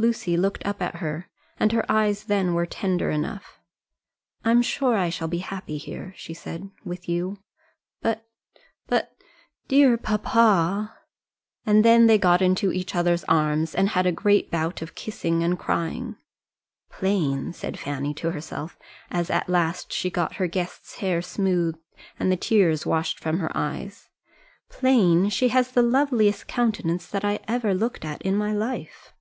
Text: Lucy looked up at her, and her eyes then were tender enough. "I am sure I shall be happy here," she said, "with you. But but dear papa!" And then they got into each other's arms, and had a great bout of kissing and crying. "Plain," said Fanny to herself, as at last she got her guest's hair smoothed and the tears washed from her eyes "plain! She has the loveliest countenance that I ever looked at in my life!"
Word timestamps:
Lucy 0.00 0.34
looked 0.34 0.64
up 0.64 0.80
at 0.80 0.96
her, 0.96 1.28
and 1.58 1.72
her 1.72 1.84
eyes 1.92 2.24
then 2.24 2.54
were 2.54 2.64
tender 2.64 3.10
enough. 3.10 3.60
"I 4.42 4.50
am 4.50 4.62
sure 4.62 4.96
I 4.96 5.10
shall 5.10 5.28
be 5.28 5.40
happy 5.40 5.76
here," 5.76 6.14
she 6.16 6.32
said, 6.32 6.70
"with 6.86 7.06
you. 7.06 7.36
But 8.00 8.26
but 8.86 9.14
dear 9.68 9.98
papa!" 9.98 10.96
And 11.66 11.84
then 11.84 12.06
they 12.06 12.16
got 12.16 12.40
into 12.40 12.72
each 12.72 12.94
other's 12.94 13.24
arms, 13.24 13.74
and 13.74 13.90
had 13.90 14.06
a 14.06 14.10
great 14.10 14.50
bout 14.50 14.80
of 14.80 14.94
kissing 14.94 15.44
and 15.44 15.58
crying. 15.58 16.16
"Plain," 16.88 17.52
said 17.52 17.78
Fanny 17.78 18.14
to 18.14 18.30
herself, 18.30 18.78
as 19.10 19.28
at 19.28 19.50
last 19.50 19.92
she 19.92 20.08
got 20.08 20.36
her 20.36 20.46
guest's 20.46 20.94
hair 21.00 21.20
smoothed 21.20 21.76
and 22.18 22.32
the 22.32 22.38
tears 22.38 22.86
washed 22.86 23.20
from 23.20 23.38
her 23.38 23.54
eyes 23.54 24.08
"plain! 24.70 25.28
She 25.28 25.48
has 25.48 25.70
the 25.72 25.82
loveliest 25.82 26.46
countenance 26.46 27.06
that 27.06 27.22
I 27.22 27.40
ever 27.46 27.74
looked 27.74 28.06
at 28.06 28.22
in 28.22 28.34
my 28.34 28.54
life!" 28.54 29.12